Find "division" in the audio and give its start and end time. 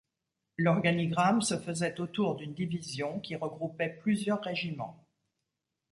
2.55-3.19